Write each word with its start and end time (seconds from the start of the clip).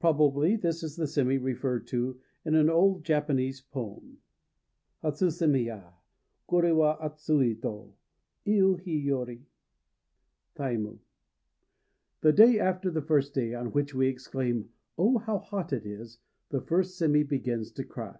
Probably 0.00 0.56
this 0.56 0.82
is 0.82 0.96
the 0.96 1.04
sémi 1.04 1.38
referred 1.38 1.86
to 1.88 2.18
in 2.42 2.54
an 2.54 2.70
old 2.70 3.04
Japanese 3.04 3.60
poem: 3.60 4.16
Hatsu 5.04 5.26
sémi 5.26 5.66
ya! 5.66 5.90
"Koré 6.48 6.74
wa 6.74 6.96
atsui" 7.06 7.60
to 7.60 7.92
Iu 8.50 8.78
hi 8.78 8.90
yori. 8.92 9.46
TAIMU. 10.56 11.00
The 12.22 12.32
day 12.32 12.58
after 12.58 12.90
the 12.90 13.02
first 13.02 13.34
day 13.34 13.52
on 13.52 13.72
which 13.72 13.94
we 13.94 14.06
exclaim, 14.06 14.70
"Oh, 14.96 15.18
how 15.18 15.36
hot 15.36 15.74
it 15.74 15.84
is!" 15.84 16.16
the 16.48 16.62
first 16.62 16.98
sémi 16.98 17.28
begins 17.28 17.70
to 17.72 17.84
cry. 17.84 18.16